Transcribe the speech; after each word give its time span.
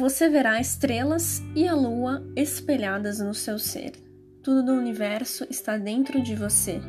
você 0.00 0.30
verá 0.30 0.58
estrelas 0.58 1.42
e 1.54 1.68
a 1.68 1.74
lua 1.74 2.26
espelhadas 2.34 3.20
no 3.20 3.34
seu 3.34 3.58
ser. 3.58 3.92
Tudo 4.42 4.64
do 4.64 4.72
universo 4.72 5.46
está 5.50 5.76
dentro 5.76 6.22
de 6.22 6.34
você. 6.34 6.80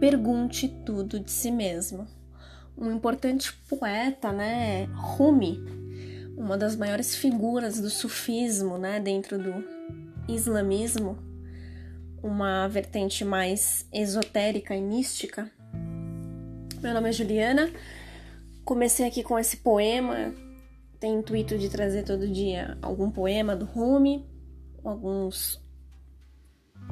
Pergunte 0.00 0.66
tudo 0.66 1.20
de 1.20 1.30
si 1.30 1.50
mesmo. 1.50 2.06
Um 2.74 2.90
importante 2.90 3.52
poeta, 3.68 4.32
né, 4.32 4.86
Rumi, 4.94 5.62
uma 6.34 6.56
das 6.56 6.74
maiores 6.76 7.14
figuras 7.14 7.78
do 7.78 7.90
sufismo, 7.90 8.78
né, 8.78 9.00
dentro 9.00 9.38
do 9.38 9.62
islamismo, 10.26 11.18
uma 12.22 12.66
vertente 12.68 13.22
mais 13.22 13.86
esotérica 13.92 14.74
e 14.74 14.80
mística. 14.80 15.50
Meu 16.80 16.94
nome 16.94 17.10
é 17.10 17.12
Juliana. 17.12 17.70
Comecei 18.64 19.06
aqui 19.06 19.22
com 19.22 19.38
esse 19.38 19.58
poema. 19.58 20.45
Tem 21.06 21.14
intuito 21.14 21.56
de 21.56 21.68
trazer 21.68 22.02
todo 22.02 22.26
dia 22.26 22.76
algum 22.82 23.08
poema 23.08 23.54
do 23.54 23.64
Rumi, 23.64 24.26
alguns 24.82 25.64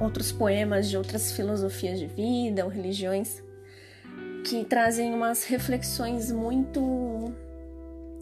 outros 0.01 0.31
poemas 0.31 0.89
de 0.89 0.97
outras 0.97 1.33
filosofias 1.33 1.99
de 1.99 2.07
vida 2.07 2.65
ou 2.65 2.71
religiões 2.71 3.43
que 4.45 4.65
trazem 4.67 5.13
umas 5.13 5.43
reflexões 5.43 6.31
muito 6.31 7.35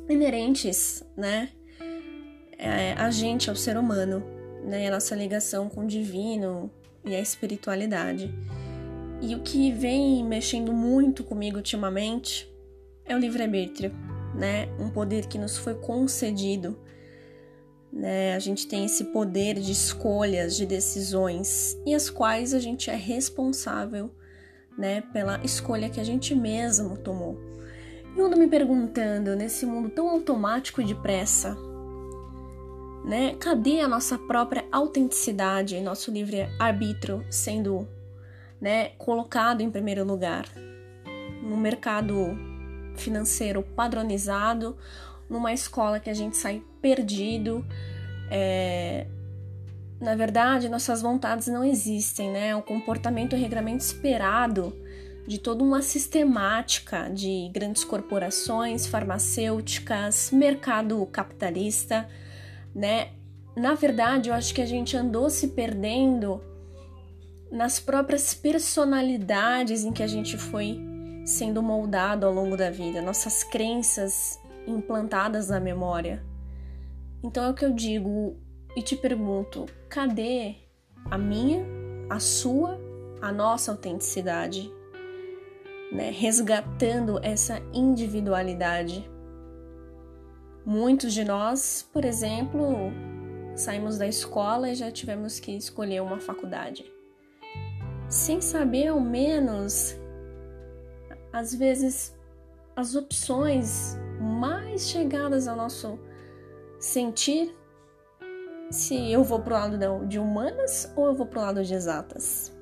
inerentes, 0.08 1.04
né, 1.14 1.50
é, 2.56 2.94
a 2.94 3.10
gente, 3.10 3.50
ao 3.50 3.54
ser 3.54 3.76
humano, 3.76 4.24
né, 4.64 4.88
a 4.88 4.92
nossa 4.92 5.14
ligação 5.14 5.68
com 5.68 5.82
o 5.82 5.86
divino 5.86 6.70
e 7.04 7.14
a 7.14 7.20
espiritualidade. 7.20 8.34
E 9.20 9.34
o 9.34 9.40
que 9.40 9.70
vem 9.70 10.24
mexendo 10.24 10.72
muito 10.72 11.22
comigo 11.22 11.58
ultimamente 11.58 12.50
é 13.04 13.14
o 13.14 13.18
livre-arbítrio, 13.18 13.94
né, 14.34 14.68
um 14.78 14.88
poder 14.88 15.26
que 15.26 15.38
nos 15.38 15.56
foi 15.56 15.74
concedido. 15.74 16.78
Né, 17.92 18.34
a 18.34 18.38
gente 18.38 18.66
tem 18.66 18.86
esse 18.86 19.04
poder 19.04 19.60
de 19.60 19.70
escolhas, 19.70 20.56
de 20.56 20.64
decisões, 20.64 21.76
e 21.84 21.94
as 21.94 22.08
quais 22.08 22.54
a 22.54 22.58
gente 22.58 22.88
é 22.88 22.96
responsável 22.96 24.10
né, 24.78 25.02
pela 25.12 25.38
escolha 25.44 25.90
que 25.90 26.00
a 26.00 26.04
gente 26.04 26.34
mesmo 26.34 26.96
tomou. 26.96 27.38
E 28.14 28.18
eu 28.18 28.26
ando 28.26 28.36
me 28.36 28.46
perguntando, 28.46 29.36
nesse 29.36 29.66
mundo 29.66 29.90
tão 29.90 30.08
automático 30.08 30.80
e 30.80 30.86
depressa, 30.86 31.56
né, 33.04 33.34
cadê 33.38 33.80
a 33.80 33.88
nossa 33.88 34.16
própria 34.16 34.64
autenticidade, 34.70 35.80
nosso 35.80 36.10
livre-arbítrio 36.10 37.24
sendo 37.30 37.86
né, 38.60 38.90
colocado 38.96 39.60
em 39.60 39.70
primeiro 39.70 40.04
lugar? 40.04 40.46
No 41.42 41.56
mercado 41.56 42.51
financeiro 42.96 43.62
padronizado, 43.62 44.76
numa 45.28 45.52
escola 45.52 45.98
que 45.98 46.10
a 46.10 46.14
gente 46.14 46.36
sai 46.36 46.62
perdido, 46.80 47.64
é, 48.30 49.06
na 50.00 50.16
verdade, 50.16 50.68
nossas 50.68 51.00
vontades 51.00 51.46
não 51.46 51.64
existem, 51.64 52.30
né? 52.30 52.56
Um 52.56 52.60
comportamento 52.60 53.36
e 53.36 53.38
regramento 53.38 53.84
esperado 53.84 54.76
de 55.26 55.38
toda 55.38 55.62
uma 55.62 55.80
sistemática 55.80 57.08
de 57.08 57.48
grandes 57.52 57.84
corporações, 57.84 58.86
farmacêuticas, 58.86 60.30
mercado 60.32 61.06
capitalista, 61.06 62.08
né? 62.74 63.10
Na 63.54 63.74
verdade, 63.74 64.28
eu 64.28 64.34
acho 64.34 64.52
que 64.52 64.60
a 64.60 64.66
gente 64.66 64.96
andou 64.96 65.30
se 65.30 65.48
perdendo 65.48 66.42
nas 67.50 67.78
próprias 67.78 68.34
personalidades 68.34 69.84
em 69.84 69.92
que 69.92 70.02
a 70.02 70.06
gente 70.06 70.36
foi 70.36 70.80
sendo 71.24 71.62
moldado 71.62 72.26
ao 72.26 72.32
longo 72.32 72.56
da 72.56 72.70
vida, 72.70 73.02
nossas 73.02 73.42
crenças 73.44 74.40
implantadas 74.66 75.48
na 75.48 75.60
memória. 75.60 76.24
Então 77.22 77.44
é 77.44 77.50
o 77.50 77.54
que 77.54 77.64
eu 77.64 77.72
digo, 77.72 78.36
e 78.76 78.82
te 78.82 78.96
pergunto: 78.96 79.66
cadê 79.88 80.56
a 81.10 81.18
minha, 81.18 81.64
a 82.08 82.18
sua, 82.18 82.78
a 83.20 83.30
nossa 83.32 83.70
autenticidade? 83.72 84.70
Né? 85.92 86.10
Resgatando 86.10 87.18
essa 87.22 87.60
individualidade. 87.72 89.08
Muitos 90.64 91.12
de 91.12 91.24
nós, 91.24 91.88
por 91.92 92.04
exemplo, 92.04 92.92
saímos 93.56 93.98
da 93.98 94.06
escola 94.06 94.70
e 94.70 94.74
já 94.74 94.90
tivemos 94.90 95.40
que 95.40 95.52
escolher 95.56 96.00
uma 96.00 96.20
faculdade. 96.20 96.90
Sem 98.08 98.40
saber 98.40 98.88
ao 98.88 99.00
menos, 99.00 99.96
às 101.32 101.54
vezes, 101.54 102.14
as 102.76 102.94
opções 102.94 103.96
mais 104.20 104.88
chegadas 104.88 105.48
ao 105.48 105.56
nosso 105.56 105.98
sentir 106.78 107.54
se 108.70 109.10
eu 109.10 109.22
vou 109.22 109.40
pro 109.40 109.54
lado 109.54 110.06
de 110.06 110.18
humanas 110.18 110.90
ou 110.96 111.06
eu 111.06 111.14
vou 111.14 111.26
pro 111.26 111.40
lado 111.40 111.62
de 111.62 111.74
exatas. 111.74 112.52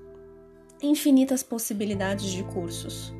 Infinitas 0.82 1.42
possibilidades 1.42 2.26
de 2.26 2.42
cursos. 2.44 3.12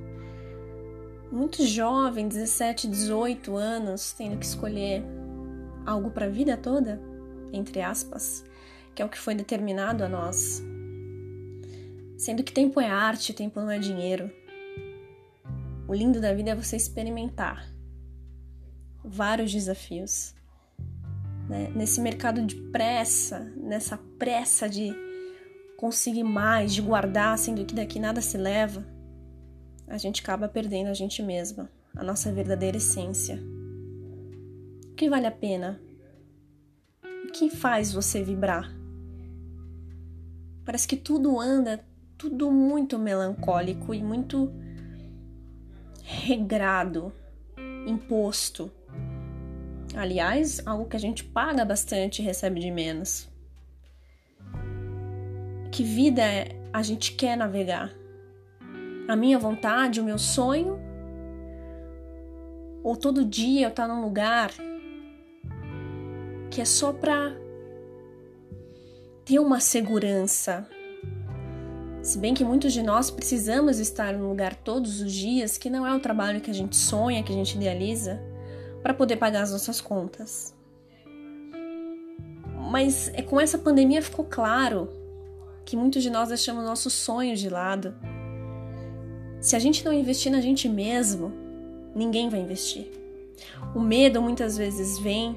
Muitos 1.31 1.69
jovens, 1.69 2.29
17, 2.29 2.89
18 2.89 3.55
anos, 3.55 4.13
tendo 4.13 4.37
que 4.39 4.45
escolher 4.45 5.05
algo 5.87 6.11
para 6.11 6.27
a 6.27 6.29
vida 6.31 6.57
toda, 6.57 7.01
entre 7.53 7.81
aspas, 7.81 8.45
que 8.95 9.03
é 9.03 9.05
o 9.05 9.09
que 9.09 9.19
foi 9.19 9.35
determinado 9.35 10.03
a 10.03 10.09
nós. 10.09 10.63
Sendo 12.17 12.43
que 12.43 12.53
tempo 12.53 12.81
é 12.81 12.91
arte, 12.91 13.33
tempo 13.33 13.61
não 13.61 13.71
é 13.71 13.79
dinheiro. 13.79 14.31
O 15.91 15.93
lindo 15.93 16.21
da 16.21 16.33
vida 16.33 16.53
é 16.53 16.55
você 16.55 16.77
experimentar 16.77 17.69
vários 19.05 19.53
desafios 19.53 20.33
né? 21.49 21.69
nesse 21.75 22.01
mercado 22.01 22.47
de 22.47 22.55
pressa, 22.71 23.41
nessa 23.57 23.99
pressa 24.17 24.69
de 24.69 24.95
conseguir 25.77 26.23
mais, 26.23 26.73
de 26.73 26.81
guardar, 26.81 27.37
sendo 27.37 27.65
que 27.65 27.75
daqui 27.75 27.99
nada 27.99 28.21
se 28.21 28.39
leva, 28.39 28.87
a 29.89 29.99
gente 29.99 30.23
acaba 30.23 30.49
perdendo 30.49 30.91
a 30.91 30.95
gente 30.95 31.25
mesma, 31.25 31.69
a 31.97 32.05
nossa 32.05 32.31
verdadeira 32.33 32.77
essência. 32.77 33.43
O 34.93 34.95
que 34.95 35.11
vale 35.11 35.27
a 35.27 35.33
pena? 35.33 35.83
O 37.27 37.33
que 37.33 37.51
faz 37.51 37.93
você 37.93 38.23
vibrar? 38.23 38.73
Parece 40.65 40.87
que 40.87 40.97
tudo 40.97 41.41
anda, 41.41 41.85
tudo 42.17 42.49
muito 42.49 42.97
melancólico 42.97 43.93
e 43.93 44.01
muito 44.01 44.53
regrado, 46.11 47.13
imposto. 47.87 48.71
Aliás, 49.95 50.61
algo 50.67 50.87
que 50.87 50.97
a 50.97 51.01
gente 51.01 51.23
paga 51.23 51.65
bastante 51.65 52.21
e 52.21 52.25
recebe 52.25 52.61
de 52.61 52.71
menos. 52.71 53.29
Que 55.71 55.85
vida 55.85 56.23
a 56.73 56.83
gente 56.83 57.13
quer 57.13 57.37
navegar? 57.37 57.93
A 59.09 59.15
minha 59.15 59.39
vontade, 59.39 60.01
o 60.01 60.05
meu 60.05 60.19
sonho? 60.19 60.79
Ou 62.83 62.97
todo 62.97 63.25
dia 63.25 63.67
eu 63.67 63.71
estar 63.71 63.87
tá 63.87 63.95
num 63.95 64.03
lugar 64.03 64.51
que 66.51 66.61
é 66.61 66.65
só 66.65 66.93
para 66.93 67.37
ter 69.25 69.39
uma 69.39 69.61
segurança. 69.61 70.69
Se 72.03 72.19
bem 72.19 72.33
que 72.33 72.43
muitos 72.43 72.73
de 72.73 72.83
nós 72.83 73.11
precisamos 73.11 73.79
estar 73.79 74.15
num 74.15 74.31
lugar 74.31 74.55
todos 74.55 75.03
os 75.03 75.13
dias 75.13 75.59
que 75.59 75.69
não 75.69 75.87
é 75.87 75.95
o 75.95 76.01
trabalho 76.01 76.41
que 76.41 76.51
a 76.51 76.55
gente 76.55 76.75
sonha, 76.75 77.23
que 77.23 77.31
a 77.31 77.35
gente 77.35 77.57
idealiza 77.57 78.19
para 78.83 78.95
poder 78.95 79.17
pagar 79.17 79.43
as 79.43 79.53
nossas 79.53 79.83
contas. 79.83 80.55
Mas 82.71 83.11
é 83.13 83.21
com 83.21 83.39
essa 83.39 83.59
pandemia 83.59 84.01
ficou 84.01 84.25
claro 84.25 84.89
que 85.67 85.77
muitos 85.77 86.03
de 86.03 86.09
nós 86.09 86.31
deixamos 86.31 86.65
nossos 86.65 86.95
sonhos 86.95 87.39
de 87.39 87.51
lado. 87.51 87.95
Se 89.39 89.55
a 89.55 89.59
gente 89.59 89.85
não 89.85 89.93
investir 89.93 90.33
na 90.33 90.41
gente 90.41 90.69
mesmo, 90.71 91.33
ninguém 91.95 92.31
vai 92.31 92.41
investir. 92.41 92.91
O 93.75 93.81
medo 93.81 94.23
muitas 94.23 94.57
vezes 94.57 94.99
vem 94.99 95.37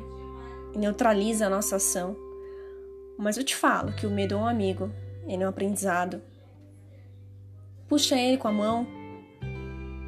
e 0.74 0.78
neutraliza 0.78 1.48
a 1.48 1.50
nossa 1.50 1.76
ação. 1.76 2.16
Mas 3.18 3.38
eu 3.38 3.44
te 3.44 3.56
falo 3.56 3.94
que 3.94 4.08
o 4.08 4.12
medo 4.12 4.36
é 4.36 4.38
um 4.38 4.48
amigo, 4.48 4.90
ele 5.28 5.44
é 5.44 5.46
um 5.46 5.50
aprendizado. 5.50 6.22
Puxa 7.94 8.16
ele 8.16 8.40
com 8.40 8.48
a 8.48 8.52
mão, 8.52 8.88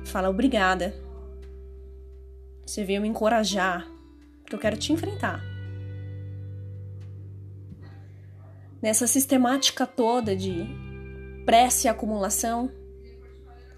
fala 0.06 0.28
obrigada 0.28 0.92
você 2.66 2.84
veio 2.84 3.00
me 3.00 3.08
encorajar, 3.08 3.88
porque 4.42 4.56
eu 4.56 4.60
quero 4.60 4.76
te 4.76 4.92
enfrentar. 4.92 5.40
Nessa 8.82 9.06
sistemática 9.06 9.86
toda 9.86 10.36
de 10.36 10.66
prece 11.46 11.86
e 11.86 11.88
acumulação, 11.88 12.72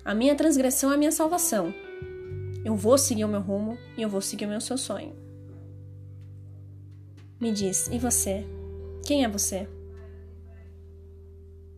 a 0.06 0.16
minha 0.16 0.36
transgressão 0.36 0.90
é 0.90 0.96
a 0.96 0.98
minha 0.98 1.12
salvação. 1.12 1.74
Eu 2.64 2.78
vou 2.78 2.98
seguir 2.98 3.26
o 3.26 3.28
meu 3.28 3.42
rumo 3.42 3.78
e 3.98 4.04
eu 4.04 4.08
vou 4.08 4.22
seguir 4.22 4.46
o 4.46 4.50
meu 4.50 4.62
seu 4.62 4.78
sonho. 4.78 5.14
Me 7.42 7.52
diz, 7.52 7.88
e 7.88 8.00
você? 8.00 8.48
Quem 9.06 9.26
é 9.26 9.28
você? 9.28 9.68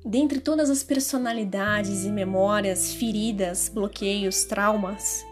Dentre 0.04 0.40
todas 0.40 0.70
as 0.70 0.82
personalidades 0.82 2.06
e 2.06 2.10
memórias, 2.10 2.94
feridas, 2.94 3.70
bloqueios, 3.74 4.46
traumas, 4.46 5.26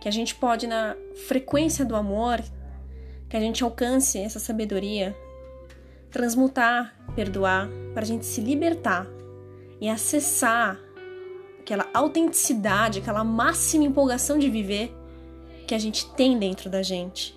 que 0.00 0.08
a 0.08 0.10
gente 0.10 0.34
pode, 0.34 0.66
na 0.66 0.96
frequência 1.26 1.84
do 1.84 1.94
amor, 1.94 2.42
que 3.28 3.36
a 3.36 3.40
gente 3.40 3.62
alcance 3.62 4.18
essa 4.18 4.38
sabedoria, 4.38 5.14
transmutar, 6.10 6.94
perdoar, 7.14 7.68
para 7.92 8.02
a 8.02 8.06
gente 8.06 8.24
se 8.24 8.40
libertar 8.40 9.06
e 9.80 9.88
acessar 9.88 10.78
aquela 11.60 11.88
autenticidade, 11.92 13.00
aquela 13.00 13.24
máxima 13.24 13.84
empolgação 13.84 14.38
de 14.38 14.48
viver 14.48 14.94
que 15.66 15.74
a 15.74 15.78
gente 15.78 16.06
tem 16.12 16.38
dentro 16.38 16.70
da 16.70 16.82
gente, 16.82 17.34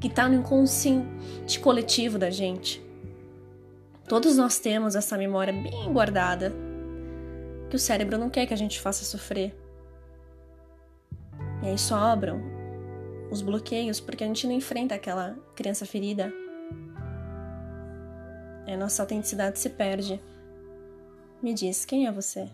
que 0.00 0.08
está 0.08 0.28
no 0.28 0.34
inconsciente 0.36 1.58
coletivo 1.60 2.18
da 2.18 2.30
gente. 2.30 2.82
Todos 4.12 4.36
nós 4.36 4.58
temos 4.58 4.94
essa 4.94 5.16
memória 5.16 5.54
bem 5.54 5.90
guardada, 5.90 6.52
que 7.70 7.76
o 7.76 7.78
cérebro 7.78 8.18
não 8.18 8.28
quer 8.28 8.44
que 8.44 8.52
a 8.52 8.56
gente 8.58 8.78
faça 8.78 9.06
sofrer. 9.06 9.56
E 11.62 11.68
aí 11.68 11.78
sobram 11.78 12.42
os 13.30 13.40
bloqueios 13.40 14.00
porque 14.00 14.22
a 14.22 14.26
gente 14.26 14.46
não 14.46 14.52
enfrenta 14.52 14.94
aquela 14.94 15.34
criança 15.56 15.86
ferida. 15.86 16.30
A 18.70 18.76
nossa 18.76 19.02
autenticidade 19.02 19.58
se 19.58 19.70
perde. 19.70 20.20
Me 21.42 21.54
diz, 21.54 21.86
quem 21.86 22.06
é 22.06 22.12
você? 22.12 22.50